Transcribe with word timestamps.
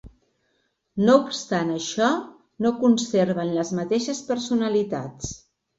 No 1.09 1.17
obstant 1.25 1.69
això, 1.75 2.09
no 2.67 2.73
conserven 2.81 3.55
les 3.61 3.77
mateixes 3.83 4.25
personalitats. 4.33 5.35